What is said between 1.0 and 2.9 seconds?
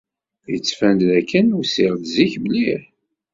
dakken usiɣ-d zik mliḥ.